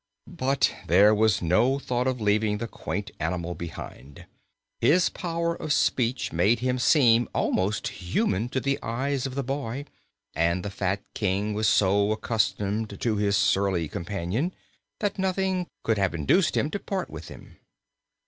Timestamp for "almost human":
7.35-8.49